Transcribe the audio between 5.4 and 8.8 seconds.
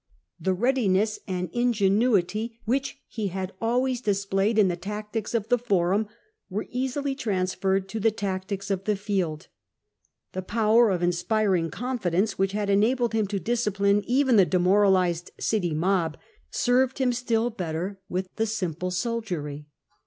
the Forum were easily transferred to the tactics